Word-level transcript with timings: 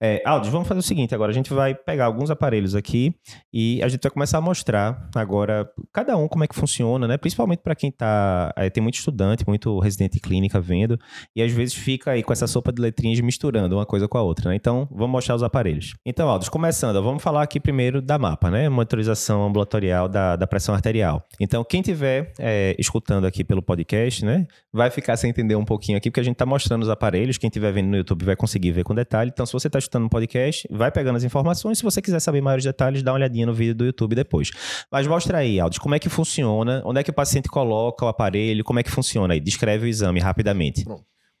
É, 0.00 0.22
vamos 0.50 0.68
fazer 0.68 0.80
o 0.80 0.82
seguinte 0.82 1.14
agora. 1.14 1.30
A 1.30 1.34
gente 1.34 1.52
vai 1.52 1.74
pegar 1.74 2.06
alguns 2.06 2.30
aparelhos 2.30 2.74
aqui 2.74 3.14
e 3.52 3.82
a 3.82 3.88
gente 3.88 4.02
vai 4.02 4.10
começar 4.10 4.38
a 4.38 4.40
mostrar 4.40 5.08
agora 5.14 5.68
cada 5.92 6.16
um 6.16 6.28
como 6.28 6.44
é 6.44 6.46
que 6.46 6.54
funciona, 6.54 7.08
né? 7.08 7.16
Principalmente 7.16 7.60
para 7.60 7.74
quem 7.74 7.90
tá. 7.90 8.52
é, 8.56 8.70
tem 8.70 8.82
muito 8.82 8.94
estudante, 8.96 9.44
muito 9.46 9.78
residente 9.80 10.14
de 10.14 10.20
clínica 10.20 10.60
vendo, 10.60 10.98
e 11.34 11.42
às 11.42 11.52
vezes 11.52 11.74
fica 11.74 12.12
aí 12.12 12.22
com 12.22 12.32
essa 12.32 12.46
sopa 12.46 12.72
de 12.72 12.80
letrinhas 12.80 13.18
misturando 13.20 13.76
uma 13.76 13.86
coisa 13.86 14.06
com 14.06 14.18
a 14.18 14.22
outra, 14.22 14.50
né? 14.50 14.56
Então, 14.56 14.88
vamos 14.90 15.10
mostrar 15.10 15.34
os 15.34 15.42
aparelhos. 15.42 15.94
Então, 16.04 16.28
Aldo, 16.28 16.48
começando, 16.50 17.02
vamos 17.02 17.22
falar 17.22 17.42
aqui 17.42 17.58
primeiro 17.58 18.00
da 18.00 18.18
mapa, 18.18 18.50
né? 18.50 18.68
Monitorização 18.68 19.44
ambulatorial 19.44 20.08
da, 20.08 20.36
da 20.36 20.46
pressão 20.46 20.74
arterial. 20.74 21.24
Então, 21.40 21.64
quem 21.64 21.82
tiver 21.82 22.32
é, 22.38 22.76
escutando 22.78 23.26
aqui 23.26 23.42
pelo 23.42 23.62
podcast, 23.62 24.24
né? 24.24 24.46
Vai 24.72 24.90
ficar 24.90 25.16
sem 25.16 25.30
entender 25.30 25.56
um 25.56 25.64
pouquinho 25.64 25.98
aqui, 25.98 26.10
porque 26.10 26.20
a 26.20 26.24
gente 26.24 26.36
tá 26.36 26.46
mostrando 26.46 26.82
os 26.82 26.88
aparelhos. 26.88 27.38
Quem 27.38 27.48
estiver 27.48 27.72
vendo 27.72 27.88
no 27.88 27.96
YouTube 27.96 28.24
vai 28.24 28.36
conseguir 28.36 28.72
ver 28.72 28.84
com 28.84 28.94
detalhe. 28.94 29.30
Então, 29.32 29.44
se 29.44 29.52
você 29.52 29.68
tá 29.68 29.78
escutando 29.88 30.02
no 30.04 30.10
podcast, 30.10 30.68
vai 30.70 30.92
pegando 30.92 31.16
as 31.16 31.24
informações. 31.24 31.78
Se 31.78 31.84
você 31.84 32.00
quiser 32.02 32.20
saber 32.20 32.40
maiores 32.42 32.64
detalhes, 32.64 33.02
dá 33.02 33.10
uma 33.12 33.16
olhadinha 33.16 33.46
no 33.46 33.54
vídeo 33.54 33.74
do 33.74 33.84
YouTube 33.86 34.14
depois. 34.14 34.50
Mas 34.92 35.06
mostra 35.06 35.38
aí, 35.38 35.58
Aldo, 35.58 35.80
como 35.80 35.94
é 35.94 35.98
que 35.98 36.08
funciona, 36.08 36.82
onde 36.84 37.00
é 37.00 37.02
que 37.02 37.10
o 37.10 37.14
paciente 37.14 37.48
coloca 37.48 38.04
o 38.04 38.08
aparelho, 38.08 38.62
como 38.62 38.78
é 38.78 38.82
que 38.82 38.90
funciona 38.90 39.34
aí. 39.34 39.40
Descreve 39.40 39.86
o 39.86 39.88
exame 39.88 40.20
rapidamente. 40.20 40.84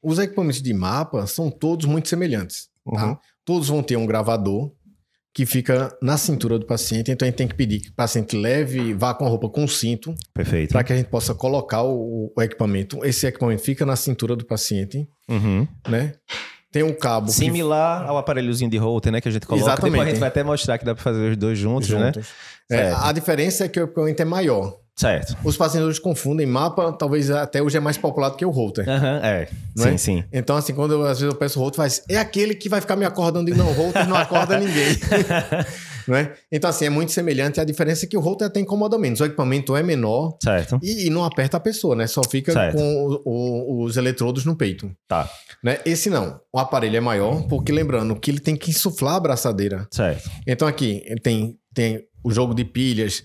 Os 0.02 0.18
equipamentos 0.18 0.62
de 0.62 0.72
mapa 0.72 1.26
são 1.26 1.50
todos 1.50 1.84
muito 1.86 2.08
semelhantes. 2.08 2.68
tá? 2.90 3.06
Uhum. 3.06 3.16
Todos 3.44 3.68
vão 3.68 3.82
ter 3.82 3.96
um 3.96 4.06
gravador 4.06 4.72
que 5.34 5.44
fica 5.46 5.96
na 6.02 6.16
cintura 6.16 6.58
do 6.58 6.66
paciente, 6.66 7.12
então 7.12 7.24
a 7.24 7.30
gente 7.30 7.36
tem 7.38 7.46
que 7.46 7.54
pedir 7.54 7.80
que 7.80 7.90
o 7.90 7.94
paciente 7.94 8.36
leve, 8.36 8.92
vá 8.94 9.14
com 9.14 9.24
a 9.24 9.28
roupa 9.28 9.48
com 9.48 9.68
cinto, 9.68 10.12
Perfeito. 10.34 10.72
para 10.72 10.82
que 10.82 10.92
a 10.92 10.96
gente 10.96 11.08
possa 11.10 11.32
colocar 11.34 11.82
o, 11.82 12.32
o 12.36 12.42
equipamento. 12.42 13.04
Esse 13.04 13.26
equipamento 13.26 13.62
fica 13.62 13.86
na 13.86 13.94
cintura 13.94 14.34
do 14.34 14.44
paciente, 14.44 15.06
Uhum. 15.28 15.68
né? 15.88 16.14
Tem 16.70 16.82
um 16.82 16.92
cabo 16.92 17.26
que 17.26 17.32
Similar 17.32 18.06
ao 18.06 18.18
aparelhozinho 18.18 18.70
de 18.70 18.76
Holter, 18.76 19.10
né? 19.10 19.20
Que 19.20 19.28
a 19.28 19.32
gente 19.32 19.46
coloca. 19.46 19.64
Exatamente. 19.64 19.92
Depois 19.92 20.06
a 20.08 20.10
gente 20.10 20.20
vai 20.20 20.28
até 20.28 20.42
mostrar 20.42 20.78
que 20.78 20.84
dá 20.84 20.94
pra 20.94 21.02
fazer 21.02 21.30
os 21.30 21.36
dois 21.36 21.58
juntos, 21.58 21.88
né? 21.88 22.12
juntos. 22.14 22.28
É, 22.70 22.76
Certo. 22.76 23.04
a 23.04 23.12
diferença 23.12 23.64
é 23.64 23.68
que 23.68 23.80
o 23.80 23.84
equipamento 23.84 24.20
é 24.20 24.24
maior. 24.26 24.76
Certo. 24.94 25.36
Os 25.44 25.56
pacientes 25.56 25.98
confundem 26.00 26.44
mapa, 26.44 26.92
talvez 26.92 27.30
até 27.30 27.62
hoje 27.62 27.76
é 27.76 27.80
mais 27.80 27.96
popular 27.96 28.30
do 28.30 28.36
que 28.36 28.44
o 28.44 28.50
Holter. 28.50 28.86
Aham, 28.88 29.20
é. 29.22 29.48
Não 29.76 29.84
sim, 29.84 29.90
é? 29.90 29.96
sim. 29.96 30.24
Então, 30.32 30.56
assim, 30.56 30.74
quando 30.74 30.92
eu, 30.92 31.02
às 31.04 31.20
vezes 31.20 31.32
eu 31.32 31.38
peço 31.38 31.58
o 31.60 31.62
Holter, 31.62 31.76
faz, 31.76 32.02
é 32.08 32.18
aquele 32.18 32.52
que 32.52 32.68
vai 32.68 32.80
ficar 32.80 32.96
me 32.96 33.04
acordando 33.04 33.48
e 33.48 33.54
não, 33.54 33.68
o 33.68 33.72
Holter 33.72 34.08
não 34.08 34.16
acorda 34.16 34.58
ninguém. 34.58 34.98
não 36.08 36.16
é? 36.16 36.34
Então, 36.50 36.68
assim, 36.70 36.86
é 36.86 36.90
muito 36.90 37.12
semelhante. 37.12 37.60
A 37.60 37.64
diferença 37.64 38.04
é 38.04 38.08
que 38.08 38.16
o 38.16 38.20
Holter 38.20 38.46
até 38.48 38.58
incomoda 38.60 38.98
menos. 38.98 39.20
O 39.20 39.24
equipamento 39.24 39.76
é 39.76 39.82
menor 39.82 40.36
Certo. 40.42 40.78
e, 40.82 41.06
e 41.06 41.10
não 41.10 41.24
aperta 41.24 41.56
a 41.56 41.60
pessoa, 41.60 41.94
né? 41.94 42.06
Só 42.06 42.22
fica 42.28 42.52
Certo. 42.52 42.76
com 42.76 43.06
o- 43.06 43.22
o- 43.24 43.84
os 43.84 43.96
eletrodos 43.96 44.44
no 44.44 44.56
peito. 44.56 44.90
Tá. 45.06 45.28
Né? 45.62 45.78
Esse 45.84 46.08
não. 46.10 46.40
O 46.52 46.58
aparelho 46.58 46.96
é 46.96 47.00
maior, 47.00 47.46
porque 47.48 47.70
lembrando 47.72 48.14
que 48.16 48.30
ele 48.30 48.40
tem 48.40 48.56
que 48.56 48.70
insuflar 48.70 49.14
a 49.14 49.16
abraçadeira. 49.18 49.86
Certo. 49.90 50.30
Então 50.46 50.66
aqui 50.66 51.04
tem, 51.22 51.56
tem 51.74 52.04
o 52.24 52.30
jogo 52.30 52.54
de 52.54 52.64
pilhas, 52.64 53.22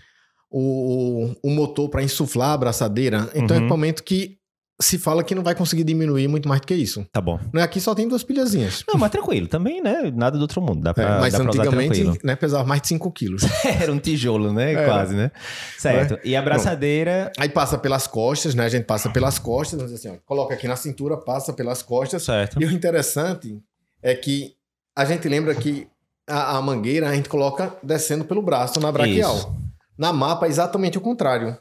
o, 0.52 1.34
o 1.44 1.50
motor 1.50 1.90
para 1.90 2.04
insuflar 2.04 2.50
a 2.50 2.54
abraçadeira. 2.54 3.30
Então 3.34 3.56
é 3.56 3.60
Uhum. 3.60 3.64
um 3.64 3.66
equipamento 3.68 4.04
que 4.04 4.38
se 4.84 4.98
fala 4.98 5.24
que 5.24 5.34
não 5.36 5.44
vai 5.44 5.56
conseguir 5.56 5.84
diminuir 5.84 6.28
muito 6.28 6.48
mais 6.48 6.60
do 6.62 6.68
que 6.68 6.74
isso. 6.74 7.06
Tá 7.12 7.22
bom. 7.22 7.40
Né? 7.54 7.62
Aqui 7.62 7.80
só 7.80 7.94
tem 7.96 8.08
duas 8.08 8.24
pilhazinhas. 8.24 8.84
Não, 8.88 9.00
mas 9.00 9.12
tranquilo. 9.12 9.48
Também, 9.48 9.82
né? 9.82 10.12
Nada 10.16 10.38
do 10.38 10.42
outro 10.42 10.62
mundo. 10.62 10.82
Dá 10.82 10.92
É, 10.92 10.94
pra, 10.94 11.20
mas 11.20 11.34
dá 11.34 11.40
pra 11.40 11.48
antigamente 11.48 12.02
tranquilo. 12.02 12.18
né, 12.24 12.36
pesava 12.36 12.64
mais 12.66 12.82
de 12.82 12.88
5 12.90 13.12
quilos. 13.12 13.44
Era 13.82 13.92
um 13.92 14.00
tijolo, 14.00 14.52
né? 14.54 14.74
Era. 14.74 14.86
Quase, 14.86 15.16
né? 15.16 15.32
Certo. 15.78 16.20
E 16.24 16.36
a 16.36 16.42
braçadeira. 16.42 17.32
Aí 17.38 17.50
passa 17.50 17.78
pelas 17.78 18.08
costas, 18.08 18.54
né? 18.56 18.66
A 18.66 18.70
gente 18.70 18.86
passa 18.86 19.10
pelas 19.10 19.40
costas, 19.40 19.80
vamos 19.80 19.94
dizer 19.94 20.10
assim, 20.10 20.18
ó, 20.18 20.26
coloca 20.26 20.54
aqui 20.54 20.68
na 20.68 20.76
cintura, 20.76 21.18
passa 21.18 21.54
pelas 21.54 21.82
costas. 21.82 22.24
Certo. 22.24 22.62
E 22.62 22.66
o 22.66 22.72
interessante 22.72 23.60
é 24.02 24.14
que 24.16 24.54
a 24.96 25.06
gente 25.06 25.28
lembra 25.28 25.56
que 25.56 25.88
a, 26.28 26.58
a 26.58 26.62
mangueira 26.62 27.10
a 27.10 27.16
gente 27.16 27.30
coloca 27.30 27.76
descendo 27.82 28.26
pelo 28.26 28.42
braço 28.42 28.80
na 28.80 28.92
braquial. 28.92 29.36
Isso. 29.36 29.56
Na 29.98 30.12
mapa 30.12 30.46
é 30.46 30.50
exatamente 30.50 30.98
o 30.98 31.02
contrário. 31.02 31.58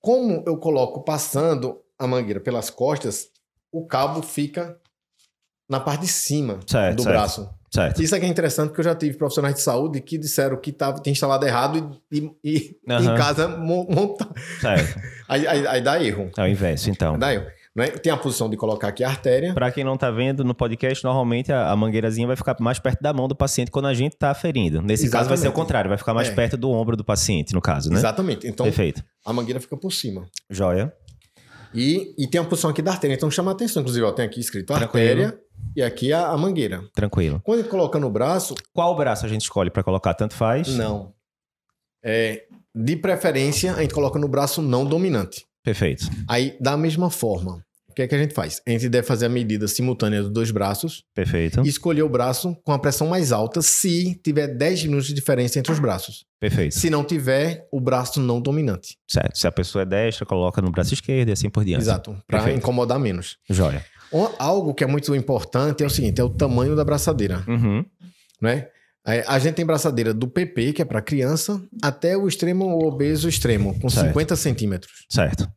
Como 0.00 0.42
eu 0.46 0.56
coloco 0.56 1.02
passando 1.04 1.76
a 2.00 2.06
mangueira 2.06 2.40
pelas 2.40 2.70
costas, 2.70 3.28
o 3.72 3.86
cabo 3.86 4.22
fica 4.22 4.76
na 5.68 5.78
parte 5.78 6.00
de 6.02 6.08
cima 6.08 6.58
Certo, 6.66 6.96
do 6.96 7.02
certo. 7.02 7.14
braço. 7.14 7.50
Certo. 7.72 8.02
Isso 8.02 8.16
aqui 8.16 8.26
é 8.26 8.28
interessante 8.28 8.68
porque 8.70 8.80
eu 8.80 8.84
já 8.86 8.94
tive 8.96 9.16
profissionais 9.16 9.54
de 9.54 9.60
saúde 9.60 10.00
que 10.00 10.18
disseram 10.18 10.56
que 10.56 10.72
tava, 10.72 10.98
tinha 11.00 11.12
instalado 11.12 11.46
errado 11.46 11.96
e, 12.10 12.16
e- 12.18 12.30
e 12.42 12.76
Aham. 12.92 13.14
em 13.14 13.16
casa 13.16 13.46
mo- 13.46 13.86
monta. 13.88 14.28
Certo. 14.60 15.00
Aí, 15.28 15.46
aí- 15.46 15.64
aí 15.68 15.80
dá 15.80 16.02
erro. 16.02 16.28
É 16.36 16.42
o 16.42 16.46
inverso, 16.48 16.90
então. 16.90 17.16
Dá 17.16 17.32
erro. 17.32 17.46
Né? 17.76 17.86
Tem 17.86 18.12
a 18.12 18.16
posição 18.16 18.50
de 18.50 18.56
colocar 18.56 18.88
aqui 18.88 19.04
a 19.04 19.08
artéria. 19.08 19.54
Pra 19.54 19.70
quem 19.70 19.84
não 19.84 19.96
tá 19.96 20.10
vendo 20.10 20.42
no 20.42 20.52
podcast, 20.52 21.04
normalmente 21.04 21.52
a, 21.52 21.70
a 21.70 21.76
mangueirazinha 21.76 22.26
vai 22.26 22.34
ficar 22.34 22.56
mais 22.58 22.80
perto 22.80 23.00
da 23.00 23.12
mão 23.12 23.28
do 23.28 23.36
paciente 23.36 23.70
quando 23.70 23.86
a 23.86 23.94
gente 23.94 24.16
tá 24.16 24.32
aferindo. 24.32 24.82
Nesse 24.82 25.08
caso 25.08 25.28
vai 25.28 25.36
ser 25.36 25.42
o 25.42 25.46
Exatamente. 25.46 25.54
contrário, 25.54 25.88
vai 25.88 25.96
ficar 25.96 26.12
mais 26.12 26.28
É. 26.28 26.34
perto 26.34 26.56
do 26.56 26.68
ombro 26.68 26.96
do 26.96 27.04
paciente, 27.04 27.54
no 27.54 27.60
caso, 27.62 27.88
né? 27.88 27.94
Exatamente. 27.96 28.44
Então 28.48 28.64
Perfeito. 28.66 29.04
a 29.24 29.32
mangueira 29.32 29.60
fica 29.60 29.76
por 29.76 29.92
cima. 29.92 30.26
Joia. 30.50 30.92
E, 31.74 32.14
e 32.18 32.26
tem 32.26 32.40
a 32.40 32.44
posição 32.44 32.70
aqui 32.70 32.82
da 32.82 32.92
artéria. 32.92 33.14
Então 33.14 33.30
chama 33.30 33.50
a 33.50 33.54
atenção. 33.54 33.80
Inclusive, 33.82 34.04
ó, 34.04 34.12
tem 34.12 34.24
aqui 34.24 34.40
escrito 34.40 34.66
Tranquilo. 34.72 34.88
artéria 35.08 35.40
e 35.76 35.82
aqui 35.82 36.12
a, 36.12 36.28
a 36.28 36.36
mangueira. 36.36 36.82
Tranquilo. 36.94 37.40
Quando 37.44 37.60
a 37.60 37.62
gente 37.62 37.70
coloca 37.70 37.98
no 37.98 38.10
braço, 38.10 38.54
Qual 38.72 38.96
braço 38.96 39.24
a 39.24 39.28
gente 39.28 39.42
escolhe 39.42 39.70
pra 39.70 39.82
colocar? 39.82 40.14
Tanto 40.14 40.34
faz? 40.34 40.68
não. 40.68 41.12
É, 42.02 42.44
de 42.74 42.96
preferência, 42.96 43.74
a 43.74 43.82
gente 43.82 43.92
coloca 43.92 44.18
no 44.18 44.26
braço 44.26 44.62
não 44.62 44.86
dominante. 44.86 45.44
Perfeito. 45.62 46.08
Aí, 46.26 46.56
da 46.58 46.74
mesma 46.76 47.10
forma, 47.10 47.62
o 47.90 47.94
que 47.94 48.02
é 48.02 48.08
que 48.08 48.14
a 48.14 48.18
gente 48.18 48.32
faz? 48.34 48.60
A 48.66 48.70
gente 48.70 48.88
deve 48.88 49.06
fazer 49.06 49.26
a 49.26 49.28
medida 49.28 49.66
simultânea 49.68 50.22
dos 50.22 50.30
dois 50.32 50.50
braços 50.50 51.02
Perfeito. 51.14 51.60
e 51.64 51.68
escolher 51.68 52.02
o 52.02 52.08
braço 52.08 52.56
com 52.64 52.72
a 52.72 52.78
pressão 52.78 53.06
mais 53.08 53.32
alta 53.32 53.60
se 53.60 54.14
tiver 54.22 54.48
10 54.48 54.84
minutos 54.84 55.06
de 55.08 55.14
diferença 55.14 55.58
entre 55.58 55.72
os 55.72 55.78
braços. 55.78 56.24
Perfeito. 56.40 56.74
Se 56.74 56.88
não 56.88 57.04
tiver, 57.04 57.66
o 57.72 57.80
braço 57.80 58.20
não 58.20 58.40
dominante. 58.40 58.96
Certo. 59.08 59.36
Se 59.38 59.46
a 59.46 59.52
pessoa 59.52 59.82
é 59.82 59.86
destra, 59.86 60.24
coloca 60.24 60.62
no 60.62 60.70
braço 60.70 60.94
esquerdo 60.94 61.28
e 61.28 61.32
assim 61.32 61.50
por 61.50 61.64
diante. 61.64 61.82
Exato. 61.82 62.16
Para 62.26 62.52
incomodar 62.52 62.98
menos. 62.98 63.36
Joia. 63.48 63.84
Algo 64.38 64.74
que 64.74 64.82
é 64.82 64.86
muito 64.86 65.14
importante 65.14 65.82
é 65.82 65.86
o 65.86 65.90
seguinte: 65.90 66.20
é 66.20 66.24
o 66.24 66.30
tamanho 66.30 66.74
da 66.74 66.84
braçadeira. 66.84 67.44
Uhum. 67.46 67.84
né? 68.40 68.68
É, 69.06 69.24
A 69.26 69.38
gente 69.38 69.54
tem 69.54 69.64
braçadeira 69.64 70.12
do 70.12 70.28
PP, 70.28 70.74
que 70.74 70.82
é 70.82 70.84
para 70.84 71.00
criança, 71.00 71.60
até 71.82 72.16
o 72.16 72.28
extremo 72.28 72.66
obeso 72.86 73.28
extremo, 73.28 73.78
com 73.80 73.88
Certo. 73.88 74.08
50 74.08 74.36
centímetros. 74.36 74.92
Certo. 75.08 75.48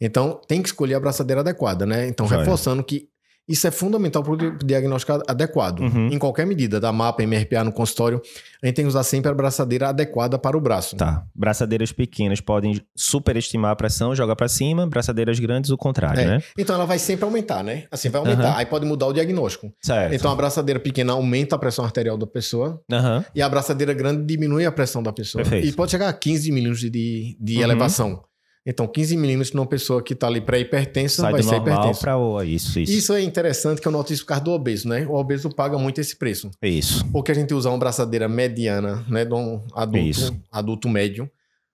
Então, 0.00 0.40
tem 0.46 0.62
que 0.62 0.68
escolher 0.68 0.94
a 0.94 1.00
braçadeira 1.00 1.40
adequada, 1.40 1.84
né? 1.86 2.06
Então, 2.08 2.26
reforçando 2.26 2.82
que 2.82 3.08
isso 3.48 3.66
é 3.66 3.72
fundamental 3.72 4.22
para 4.22 4.32
o 4.34 4.56
diagnóstico 4.64 5.20
adequado. 5.26 5.80
Uhum. 5.80 6.06
Em 6.12 6.16
qualquer 6.18 6.46
medida, 6.46 6.78
da 6.78 6.92
mapa, 6.92 7.24
MRPA 7.24 7.64
no 7.64 7.72
consultório, 7.72 8.22
a 8.62 8.66
gente 8.66 8.76
tem 8.76 8.84
que 8.84 8.88
usar 8.88 9.02
sempre 9.02 9.32
a 9.32 9.34
braçadeira 9.34 9.88
adequada 9.88 10.38
para 10.38 10.56
o 10.56 10.60
braço. 10.60 10.94
Tá. 10.96 11.24
Braçadeiras 11.34 11.90
pequenas 11.90 12.40
podem 12.40 12.80
superestimar 12.96 13.72
a 13.72 13.76
pressão, 13.76 14.14
joga 14.14 14.36
pra 14.36 14.46
cima. 14.46 14.86
Braçadeiras 14.86 15.40
grandes, 15.40 15.70
o 15.72 15.76
contrário, 15.76 16.20
É. 16.20 16.24
né? 16.24 16.42
Então, 16.56 16.76
ela 16.76 16.86
vai 16.86 17.00
sempre 17.00 17.24
aumentar, 17.24 17.64
né? 17.64 17.84
Assim, 17.90 18.08
vai 18.10 18.20
aumentar. 18.20 18.44
Aham. 18.50 18.56
Aí 18.58 18.64
pode 18.66 18.86
mudar 18.86 19.06
o 19.08 19.12
diagnóstico. 19.12 19.72
Certo. 19.82 20.14
Então, 20.14 20.30
a 20.30 20.36
braçadeira 20.36 20.78
pequena 20.78 21.12
aumenta 21.12 21.56
a 21.56 21.58
pressão 21.58 21.84
arterial 21.84 22.16
da 22.16 22.28
pessoa, 22.28 22.80
Aham. 22.92 23.24
E 23.34 23.42
a 23.42 23.46
abraçadeira 23.46 23.92
grande 23.92 24.24
diminui 24.24 24.64
a 24.64 24.70
pressão 24.72 25.02
da 25.02 25.12
pessoa. 25.12 25.42
Perfeito. 25.42 25.66
E 25.66 25.72
pode 25.72 25.90
chegar 25.90 26.08
a 26.08 26.12
15 26.12 26.50
milímetros 26.52 26.80
de, 26.88 27.36
de 27.40 27.56
Uhum. 27.56 27.62
elevação. 27.62 28.22
Então, 28.64 28.86
15 28.86 29.16
milímetros 29.16 29.52
numa 29.52 29.66
pessoa 29.66 30.00
que 30.02 30.12
está 30.12 30.28
ali 30.28 30.40
pré-hipertensa 30.40 31.22
vai 31.22 31.40
do 31.40 31.42
ser 31.48 31.56
hipertensa. 31.56 31.98
pra 32.00 32.16
o... 32.16 32.40
Isso, 32.42 32.78
isso. 32.78 32.92
Isso 32.92 33.12
é 33.12 33.20
interessante 33.22 33.80
que 33.80 33.88
eu 33.88 33.92
noto 33.92 34.12
isso 34.12 34.22
por 34.22 34.28
causa 34.28 34.44
do 34.44 34.52
obeso, 34.52 34.88
né? 34.88 35.04
O 35.08 35.14
obeso 35.14 35.50
paga 35.50 35.76
muito 35.78 36.00
esse 36.00 36.16
preço. 36.16 36.48
Isso. 36.62 37.04
Porque 37.12 37.32
a 37.32 37.34
gente 37.34 37.52
usa 37.52 37.68
uma 37.70 37.78
braçadeira 37.78 38.28
mediana, 38.28 39.04
né? 39.08 39.24
De 39.24 39.34
um 39.34 39.60
adulto, 39.74 40.06
Isso. 40.06 40.36
adulto 40.50 40.88
médio. 40.88 41.28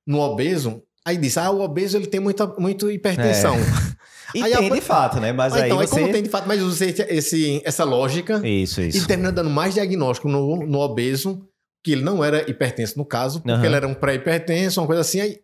No 0.07 0.21
obeso, 0.21 0.83
aí 1.05 1.19
diz, 1.19 1.37
ah, 1.37 1.51
o 1.51 1.61
obeso 1.61 1.99
ele 1.99 2.07
tem 2.07 2.21
muita, 2.21 2.47
muita 2.59 2.91
hipertensão. 2.93 3.57
E 4.35 4.43
Aí 4.43 4.55
tem 4.55 4.71
a- 4.71 4.75
de 4.75 4.81
fato, 4.83 5.19
né? 5.21 5.33
Mas 5.33 5.55
Ah, 5.55 5.57
aí 5.57 5.63
então, 5.71 5.79
aí 5.81 5.87
você... 5.87 6.01
como 6.01 6.13
tem 6.13 6.23
de 6.23 6.29
fato, 6.29 6.47
mas 6.47 6.61
usa 6.61 6.85
esse, 6.85 7.63
essa 7.65 7.83
lógica 7.83 8.47
Isso, 8.47 8.83
e 8.83 8.89
isso. 8.89 9.07
termina 9.09 9.33
dando 9.33 9.49
mais 9.49 9.73
diagnóstico 9.73 10.29
no, 10.29 10.67
no 10.67 10.81
obeso, 10.81 11.41
que 11.83 11.93
ele 11.93 12.03
não 12.03 12.23
era 12.23 12.43
hipertenso 12.51 12.99
no 12.99 13.07
caso, 13.07 13.39
porque 13.41 13.53
Aham. 13.53 13.65
ele 13.65 13.75
era 13.75 13.89
um 13.89 13.95
pré-hipertenso, 13.95 14.83
uma 14.83 14.87
coisa 14.87 15.01
assim, 15.01 15.21
aí 15.23 15.39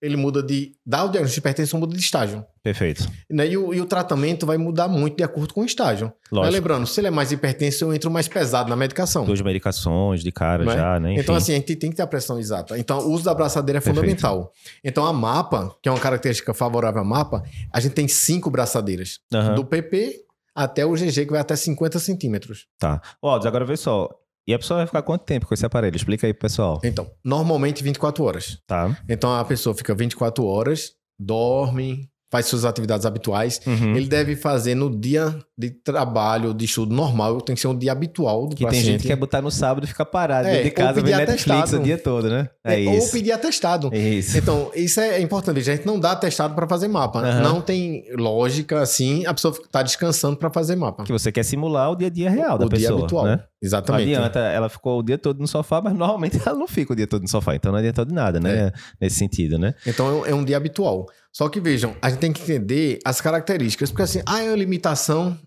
ele 0.00 0.16
muda 0.16 0.42
de. 0.42 0.72
Dá 0.84 0.98
o 1.04 1.08
diagnóstico 1.08 1.34
de 1.34 1.38
hipertensão, 1.40 1.80
muda 1.80 1.94
de 1.94 2.00
estágio. 2.00 2.44
Perfeito. 2.62 3.06
Né? 3.30 3.48
E, 3.48 3.56
o, 3.56 3.72
e 3.72 3.80
o 3.80 3.86
tratamento 3.86 4.44
vai 4.44 4.58
mudar 4.58 4.88
muito 4.88 5.16
de 5.16 5.22
acordo 5.22 5.54
com 5.54 5.62
o 5.62 5.64
estágio. 5.64 6.12
Mas 6.30 6.32
Lógico. 6.32 6.52
lembrando, 6.54 6.86
se 6.86 7.00
ele 7.00 7.06
é 7.06 7.10
mais 7.10 7.32
hipertenso, 7.32 7.84
eu 7.84 7.94
entro 7.94 8.10
mais 8.10 8.28
pesado 8.28 8.68
na 8.68 8.76
medicação. 8.76 9.24
Duas 9.24 9.40
medicações 9.40 10.22
de 10.22 10.30
cara 10.32 10.64
Não 10.64 10.72
é? 10.72 10.76
já, 10.76 11.00
né? 11.00 11.12
Enfim. 11.12 11.20
Então, 11.22 11.34
assim, 11.34 11.52
a 11.52 11.54
gente 11.56 11.76
tem 11.76 11.90
que 11.90 11.96
ter 11.96 12.02
a 12.02 12.06
pressão 12.06 12.38
exata. 12.38 12.78
Então, 12.78 12.98
o 12.98 13.12
uso 13.12 13.24
da 13.24 13.34
braçadeira 13.34 13.78
é 13.78 13.80
Perfeito. 13.80 13.96
fundamental. 13.96 14.52
Então, 14.84 15.06
a 15.06 15.12
mapa, 15.12 15.74
que 15.82 15.88
é 15.88 15.92
uma 15.92 16.00
característica 16.00 16.52
favorável 16.52 17.00
à 17.00 17.04
mapa, 17.04 17.42
a 17.72 17.80
gente 17.80 17.92
tem 17.92 18.08
cinco 18.08 18.50
braçadeiras. 18.50 19.20
Aham. 19.32 19.54
Do 19.54 19.64
PP 19.64 20.26
até 20.54 20.86
o 20.86 20.94
GG, 20.94 21.26
que 21.26 21.30
vai 21.32 21.40
até 21.40 21.54
50 21.54 21.98
centímetros. 21.98 22.66
Tá. 22.78 23.00
Ó, 23.20 23.34
agora 23.36 23.64
vê 23.64 23.76
só. 23.76 24.08
E 24.46 24.54
a 24.54 24.58
pessoa 24.58 24.78
vai 24.78 24.86
ficar 24.86 25.02
quanto 25.02 25.24
tempo 25.24 25.46
com 25.46 25.54
esse 25.54 25.66
aparelho? 25.66 25.96
Explica 25.96 26.26
aí 26.26 26.32
pro 26.32 26.42
pessoal. 26.42 26.80
Então, 26.84 27.06
normalmente 27.24 27.82
24 27.82 28.22
horas. 28.24 28.58
Tá. 28.66 28.96
Então 29.08 29.34
a 29.34 29.44
pessoa 29.44 29.74
fica 29.74 29.94
24 29.94 30.44
horas, 30.44 30.92
dorme, 31.18 32.08
faz 32.30 32.46
suas 32.46 32.64
atividades 32.64 33.06
habituais, 33.06 33.60
Uhum. 33.66 33.96
ele 33.96 34.06
deve 34.08 34.34
fazer 34.36 34.74
no 34.74 34.90
dia 34.90 35.36
de 35.56 35.70
trabalho, 35.70 36.52
de 36.52 36.64
estudo 36.64 36.94
normal, 36.94 37.40
tem 37.40 37.54
que 37.54 37.60
ser 37.60 37.68
um 37.68 37.78
dia 37.78 37.92
habitual 37.92 38.42
do 38.48 38.50
Que 38.50 38.56
tem 38.56 38.66
paciente. 38.66 38.84
gente 38.86 39.02
que 39.02 39.06
quer 39.08 39.16
botar 39.16 39.40
no 39.40 39.50
sábado 39.50 39.84
e 39.84 39.86
ficar 39.86 40.04
parado 40.06 40.46
É, 40.48 40.50
dentro 40.50 40.64
de 40.64 40.70
casa, 40.72 40.94
pedir 41.00 41.16
vendo 41.16 41.28
Netflix 41.28 41.50
atestado. 41.58 41.80
o 41.80 41.84
dia 41.84 41.96
todo, 41.98 42.28
né? 42.28 42.50
É, 42.64 42.84
É, 42.84 42.88
ou 42.90 43.08
pedir 43.10 43.30
atestado. 43.32 43.94
Isso. 43.94 44.36
Então, 44.36 44.70
isso 44.74 45.00
é 45.00 45.20
importante. 45.20 45.58
A 45.60 45.62
gente 45.62 45.86
não 45.86 45.98
dá 46.00 46.12
atestado 46.12 46.54
para 46.54 46.66
fazer 46.68 46.88
mapa. 46.88 47.20
Aham. 47.20 47.40
Não 47.42 47.60
tem 47.62 48.04
lógica 48.18 48.80
assim, 48.82 49.24
a 49.24 49.32
pessoa 49.32 49.54
tá 49.70 49.82
descansando 49.82 50.36
para 50.36 50.50
fazer 50.50 50.74
mapa. 50.76 51.04
Que 51.04 51.12
você 51.12 51.30
quer 51.32 51.44
simular 51.44 51.90
o 51.92 51.96
dia 51.96 52.08
a 52.08 52.10
dia 52.10 52.28
real 52.28 52.58
da 52.58 52.66
o 52.66 52.68
dia 52.68 52.80
pessoa, 52.80 52.98
habitual. 53.00 53.24
né? 53.24 53.40
Não 53.66 53.78
Exatamente. 53.78 54.14
adianta, 54.14 54.38
ela 54.40 54.68
ficou 54.68 55.00
o 55.00 55.02
dia 55.02 55.18
todo 55.18 55.38
no 55.40 55.46
sofá, 55.46 55.80
mas 55.82 55.94
normalmente 55.94 56.38
ela 56.46 56.58
não 56.58 56.68
fica 56.68 56.92
o 56.92 56.96
dia 56.96 57.06
todo 57.06 57.22
no 57.22 57.28
sofá, 57.28 57.54
então 57.54 57.72
não 57.72 57.78
adianta 57.78 58.04
de 58.04 58.12
nada, 58.14 58.38
né? 58.40 58.72
Nesse 59.00 59.16
sentido, 59.16 59.58
né? 59.58 59.74
Então 59.86 60.08
é 60.08 60.12
um- 60.12 60.26
é 60.26 60.34
um 60.34 60.44
dia 60.44 60.56
habitual. 60.56 61.06
Só 61.32 61.48
que 61.48 61.60
vejam, 61.60 61.94
a 62.00 62.08
gente 62.10 62.18
tem 62.20 62.32
que 62.32 62.42
entender 62.42 62.98
as 63.04 63.20
características, 63.20 63.90
porque 63.90 64.02
assim, 64.02 64.22
ah, 64.26 64.42
é 64.42 64.48
uma 64.48 64.56
limitação. 64.56 65.38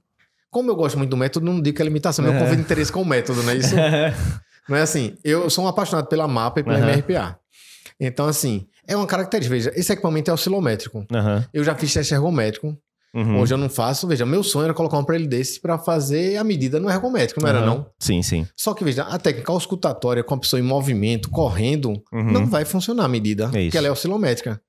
Como 0.52 0.70
eu 0.72 0.76
gosto 0.76 0.98
muito 0.98 1.12
do 1.12 1.18
método, 1.18 1.46
não 1.46 1.62
digo 1.62 1.76
que 1.76 1.82
é 1.82 1.86
limitação, 1.86 2.24
meu 2.24 2.34
É. 2.34 2.40
conflito 2.40 2.58
de 2.60 2.64
interesse 2.66 2.92
com 2.92 3.02
o 3.02 3.06
método, 3.06 3.44
não 3.44 3.52
é 3.52 3.56
isso? 3.56 3.76
não 4.68 4.76
é 4.78 4.82
assim. 4.82 5.16
Eu 5.24 5.50
sou 5.50 5.66
um 5.66 5.68
apaixonado 5.68 6.08
pela 6.08 6.28
mapa 6.28 6.60
e 6.60 6.64
pela 6.64 6.78
Aham. 6.78 6.88
MRPA. 6.88 7.38
Então, 8.00 8.26
assim, 8.28 8.66
é 8.88 8.96
uma 8.96 9.06
característica. 9.06 9.54
Veja, 9.56 9.72
esse 9.76 9.92
equipamento 9.92 10.32
é 10.32 10.34
oscilométrico. 10.34 11.06
Aham. 11.12 11.46
Eu 11.54 11.64
já 11.64 11.76
fiz 11.76 11.94
teste 11.94 12.14
ergométrico. 12.14 12.76
Uhum. 13.14 13.40
Hoje 13.40 13.54
eu 13.54 13.58
não 13.58 13.70
faço. 13.70 14.08
Veja, 14.08 14.26
meu 14.26 14.44
sonho 14.44 14.66
era 14.66 14.74
colocar 14.74 14.98
um 14.98 15.02
aparelho 15.02 15.28
desse 15.28 15.60
para 15.60 15.78
fazer 15.80 16.38
a 16.38 16.44
medida 16.44 16.80
no 16.80 16.90
ergométrico, 16.90 17.42
não 17.42 17.50
era 17.50 17.60
Aham. 17.60 17.66
não? 17.66 17.86
Sim, 18.00 18.22
sim. 18.22 18.46
Só 18.56 18.74
que, 18.74 18.84
veja, 18.84 19.04
a 19.04 19.18
técnica 19.18 19.52
auscultatória 19.52 20.24
com 20.24 20.34
a 20.36 20.38
pessoa 20.40 20.60
em 20.60 20.64
movimento, 20.64 21.30
correndo, 21.30 21.94
Uhum. 22.14 22.32
não 22.32 22.46
vai 22.46 22.66
funcionar 22.66 23.06
a 23.06 23.08
medida, 23.08 23.46
isso. 23.46 23.52
porque 23.54 23.78
ela 23.78 23.88
é 23.88 23.92
oscilométrica. 23.92 24.62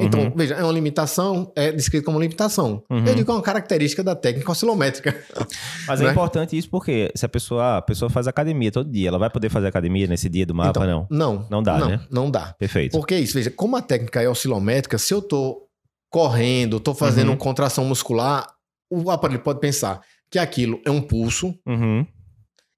Então, 0.00 0.20
Uhum. 0.20 0.32
veja, 0.36 0.54
é 0.54 0.62
uma 0.62 0.72
limitação, 0.72 1.52
é 1.56 1.72
descrito 1.72 2.04
como 2.06 2.20
limitação. 2.20 2.84
Uhum. 2.88 2.98
Eu 3.04 3.14
digo 3.16 3.24
que 3.24 3.30
é 3.32 3.34
uma 3.34 3.42
característica 3.42 4.04
da 4.04 4.14
técnica 4.14 4.52
oscilométrica. 4.52 5.12
Mas 5.88 6.00
é 6.00 6.04
né? 6.04 6.10
importante 6.12 6.56
isso 6.56 6.70
porque 6.70 7.10
se 7.16 7.26
a 7.26 7.28
pessoa, 7.28 7.78
a 7.78 7.82
pessoa 7.82 8.08
faz 8.08 8.28
academia 8.28 8.70
todo 8.70 8.88
dia, 8.88 9.08
ela 9.08 9.18
vai 9.18 9.28
poder 9.28 9.48
fazer 9.48 9.66
academia 9.66 10.06
nesse 10.06 10.28
dia 10.28 10.46
do 10.46 10.54
mapa, 10.54 10.70
Então, 10.70 10.86
não? 10.86 11.06
Não. 11.10 11.46
Não 11.50 11.62
dá, 11.64 11.78
não, 11.78 11.88
né? 11.88 12.00
Não 12.12 12.30
dá. 12.30 12.54
Perfeito. 12.56 12.92
Porque 12.96 13.12
é 13.14 13.18
isso, 13.18 13.34
veja, 13.34 13.50
como 13.50 13.74
a 13.76 13.82
técnica 13.82 14.22
é 14.22 14.28
oscilométrica, 14.28 14.98
se 14.98 15.12
eu 15.12 15.20
tô 15.20 15.67
correndo, 16.10 16.80
tô 16.80 16.94
fazendo 16.94 17.30
Uhum. 17.30 17.36
contração 17.36 17.84
muscular, 17.84 18.46
o 18.90 19.10
aparelho 19.10 19.40
pode 19.40 19.60
pensar 19.60 20.00
que 20.30 20.38
aquilo 20.38 20.80
é 20.84 20.90
um 20.90 21.00
pulso 21.00 21.54
Uhum. 21.66 22.06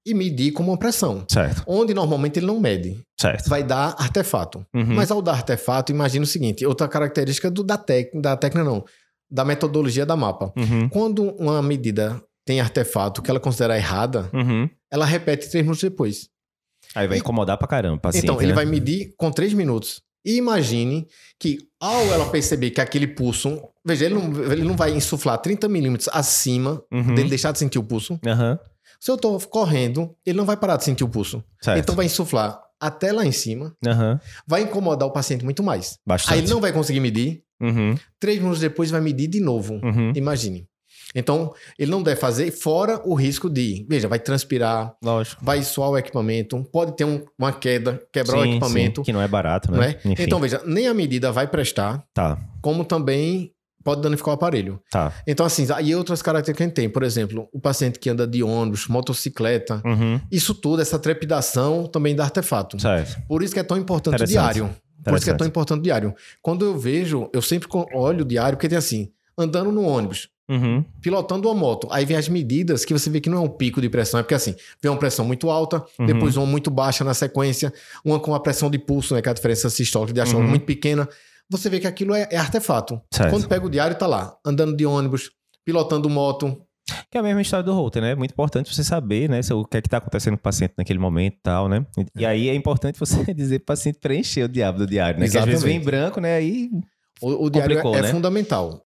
e 0.05 0.13
medir 0.13 0.51
como 0.51 0.71
uma 0.71 0.77
pressão. 0.77 1.25
Certo, 1.29 1.63
Onde 1.67 1.93
normalmente 1.93 2.39
ele 2.39 2.45
não 2.47 2.59
mede. 2.59 2.99
certo. 3.19 3.49
Vai 3.49 3.63
dar 3.63 3.95
artefato. 3.99 4.65
Uhum. 4.73 4.95
Mas 4.95 5.11
ao 5.11 5.21
dar 5.21 5.33
artefato, 5.33 5.91
imagina 5.91 6.23
o 6.23 6.27
seguinte: 6.27 6.65
outra 6.65 6.87
característica 6.87 7.49
do, 7.51 7.63
da, 7.63 7.77
tec, 7.77 8.11
da 8.19 8.35
técnica, 8.35 8.63
não, 8.67 8.83
da 9.29 9.45
metodologia 9.45 10.05
da 10.05 10.15
mapa. 10.15 10.51
Uhum. 10.57 10.89
Quando 10.89 11.23
uma 11.35 11.61
medida 11.61 12.21
tem 12.45 12.59
artefato 12.59 13.21
que 13.21 13.29
ela 13.29 13.39
considera 13.39 13.77
errada, 13.77 14.29
Uhum. 14.33 14.67
ela 14.91 15.05
repete 15.05 15.49
três 15.49 15.63
minutos 15.63 15.81
depois. 15.83 16.27
Aí 16.95 17.07
vai 17.07 17.19
incomodar 17.19 17.57
pra 17.57 17.67
caramba 17.67 17.95
o 17.95 17.99
paciente, 18.01 18.23
então, 18.25 18.37
ele 18.41 18.47
né? 18.49 18.53
vai 18.55 18.65
medir 18.65 19.13
com 19.17 19.31
três 19.31 19.53
minutos. 19.53 20.01
E 20.25 20.35
imagine 20.37 21.07
que, 21.39 21.57
ao 21.79 22.01
ela 22.13 22.29
perceber 22.29 22.69
que 22.71 22.79
aquele 22.81 23.07
pulso. 23.07 23.61
Veja, 23.85 24.05
ele 24.05 24.13
não, 24.15 24.51
ele 24.51 24.63
não 24.63 24.75
vai 24.75 24.91
insuflar 24.91 25.37
30 25.39 25.67
milímetros 25.67 26.07
acima 26.13 26.83
Uhum. 26.91 27.15
dele 27.15 27.29
deixar 27.29 27.51
de 27.51 27.59
sentir 27.59 27.79
o 27.79 27.83
pulso. 27.83 28.19
Aham. 28.25 28.59
Se 28.99 29.09
eu 29.09 29.17
tô 29.17 29.39
correndo, 29.39 30.15
ele 30.25 30.37
não 30.37 30.45
vai 30.45 30.55
parar 30.55 30.77
de 30.77 30.83
sentir 30.83 31.03
o 31.03 31.09
pulso. 31.09 31.43
Certo. 31.61 31.79
Então, 31.79 31.95
vai 31.95 32.05
insuflar 32.05 32.61
até 32.79 33.11
lá 33.11 33.25
em 33.25 33.31
cima, 33.31 33.75
Aham. 33.85 34.19
vai 34.47 34.61
incomodar 34.63 35.07
o 35.07 35.11
paciente 35.11 35.43
muito 35.43 35.63
mais. 35.63 35.97
Bastante. 36.05 36.33
Aí 36.33 36.39
ele 36.41 36.49
não 36.49 36.61
vai 36.61 36.71
conseguir 36.71 36.99
medir. 36.99 37.43
Uhum. 37.59 37.95
Três 38.19 38.39
minutos 38.39 38.59
depois 38.59 38.89
vai 38.91 39.01
medir 39.01 39.27
de 39.27 39.39
novo. 39.39 39.79
Uhum. 39.83 40.11
Imagine. 40.15 40.67
Então, 41.15 41.53
ele 41.77 41.91
não 41.91 42.01
deve 42.01 42.19
fazer 42.19 42.51
fora 42.51 43.01
o 43.05 43.13
risco 43.13 43.49
de, 43.49 43.85
veja, 43.89 44.07
vai 44.07 44.19
transpirar, 44.19 44.95
Lógico. 45.03 45.43
vai 45.43 45.61
suar 45.63 45.89
o 45.89 45.97
equipamento, 45.97 46.63
pode 46.71 46.95
ter 46.95 47.05
um- 47.05 47.23
uma 47.37 47.51
queda, 47.51 48.01
quebrar 48.13 48.37
o 48.39 48.43
Sim, 48.43 48.49
equipamento, 48.51 49.01
sim, 49.01 49.05
que 49.05 49.13
não 49.13 49.21
é 49.21 49.27
barato, 49.27 49.71
não 49.71 49.79
né? 49.79 49.97
é? 50.05 50.13
Então, 50.23 50.39
veja, 50.39 50.61
nem 50.65 50.87
a 50.87 50.93
medida 50.93 51.31
vai 51.31 51.47
prestar, 51.47 52.03
Tá, 52.13 52.37
como 52.61 52.85
também 52.85 53.51
pode 53.83 54.01
danificar 54.01 54.31
o 54.31 54.35
aparelho. 54.35 54.79
tá. 54.91 55.11
Então, 55.27 55.43
assim, 55.45 55.65
aí 55.73 55.95
outras 55.95 56.21
características 56.21 56.57
que 56.57 56.63
a 56.63 56.65
gente 56.67 56.75
tem, 56.75 56.89
por 56.89 57.01
exemplo, 57.03 57.49
o 57.51 57.59
paciente 57.59 57.97
que 57.99 58.09
anda 58.09 58.27
de 58.27 58.43
ônibus, 58.43 58.87
motocicleta, 58.87 59.81
Uhum. 59.83 60.21
isso 60.31 60.53
tudo, 60.53 60.81
essa 60.81 60.99
trepidação 60.99 61.87
também 61.87 62.15
dá 62.15 62.23
artefato. 62.23 62.79
Certo. 62.79 63.19
Por 63.27 63.41
isso 63.43 63.53
que 63.53 63.59
é 63.59 63.63
tão 63.63 63.77
importante 63.77 64.21
o 64.21 64.25
diário. 64.27 64.69
Por 65.03 65.15
isso 65.15 65.25
que 65.25 65.31
é 65.31 65.33
tão 65.33 65.47
importante 65.47 65.79
o 65.79 65.83
diário. 65.83 66.13
Quando 66.43 66.63
eu 66.63 66.77
vejo, 66.77 67.27
eu 67.33 67.41
sempre 67.41 67.67
olho 67.95 68.21
o 68.21 68.25
diário, 68.27 68.55
porque 68.55 68.69
tem 68.69 68.77
assim, 68.77 69.09
andando 69.35 69.71
no 69.71 69.81
ônibus, 69.83 70.29
Uhum. 70.51 70.83
pilotando 71.01 71.47
uma 71.47 71.55
moto. 71.59 71.87
Aí 71.91 72.05
vem 72.05 72.17
as 72.17 72.27
medidas 72.29 72.83
que 72.85 72.93
você 72.93 73.09
vê 73.09 73.19
que 73.21 73.29
não 73.29 73.37
é 73.37 73.41
um 73.41 73.47
pico 73.49 73.79
de 73.81 73.89
pressão, 73.89 74.19
é 74.19 74.23
porque 74.23 74.35
assim, 74.35 74.53
vem 74.81 74.91
uma 74.91 74.97
pressão 74.97 75.23
muito 75.25 75.49
alta, 75.49 75.83
Uhum. 75.99 76.05
depois 76.05 76.35
uma 76.37 76.45
muito 76.45 76.69
baixa 76.69 77.03
na 77.03 77.13
sequência, 77.13 77.73
uma 78.03 78.19
com 78.19 78.35
a 78.35 78.39
pressão 78.39 78.69
de 78.69 78.77
pulso, 78.77 79.13
né, 79.15 79.21
que 79.21 79.29
é 79.29 79.31
a 79.31 79.35
diferença 79.35 79.69
sistólica 79.69 80.13
de 80.13 80.15
diastole 80.15 80.43
Uhum. 80.43 80.49
muito 80.49 80.65
pequena. 80.65 81.07
Você 81.49 81.69
vê 81.69 81.79
que 81.79 81.87
aquilo 81.87 82.13
é, 82.13 82.27
é 82.31 82.37
artefato. 82.37 83.01
Certo. 83.13 83.29
Quando 83.29 83.47
pega 83.47 83.65
o 83.65 83.69
diário, 83.69 83.95
tá 83.97 84.07
lá, 84.07 84.35
andando 84.45 84.75
de 84.75 84.85
ônibus, 84.85 85.31
pilotando 85.65 86.09
moto. 86.09 86.57
Que 87.09 87.17
é 87.17 87.19
a 87.19 87.23
mesma 87.23 87.41
história 87.41 87.63
do 87.63 87.73
Holter, 87.73 88.01
né? 88.01 88.11
É 88.11 88.15
muito 88.15 88.31
importante 88.31 88.73
você 88.73 88.83
saber, 88.83 89.29
né? 89.29 89.39
O 89.53 89.63
que 89.65 89.77
é 89.77 89.81
que 89.81 89.87
tá 89.89 89.97
acontecendo 89.97 90.33
com 90.33 90.39
o 90.39 90.43
paciente 90.43 90.73
naquele 90.77 90.99
momento 90.99 91.35
e 91.35 91.39
tal, 91.43 91.67
né? 91.69 91.85
E, 91.97 92.21
e 92.21 92.25
aí 92.25 92.49
é 92.49 92.55
importante 92.55 92.99
você 92.99 93.15
dizer 93.33 93.59
pro 93.59 93.67
paciente 93.67 93.99
preencher 93.99 94.43
o 94.43 94.47
diabo 94.49 94.79
do 94.79 94.87
diário, 94.87 95.19
né? 95.19 95.27
Que 95.29 95.37
às 95.37 95.45
vezes 95.45 95.63
vem 95.63 95.73
em 95.73 95.79
Exatamente. 95.81 96.01
branco, 96.03 96.19
né? 96.21 96.35
Aí 96.35 96.69
O, 97.21 97.45
o 97.45 97.49
diário 97.49 97.77
é, 97.77 97.97
é 97.97 98.01
né? 98.01 98.07
fundamental. 98.11 98.79